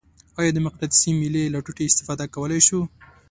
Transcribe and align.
آیا 0.39 0.51
د 0.53 0.57
مقناطیسي 0.65 1.11
میلې 1.19 1.43
له 1.53 1.59
ټوټې 1.65 1.85
استفاده 1.87 2.25
کولی 2.35 2.59
شو؟ 2.67 2.81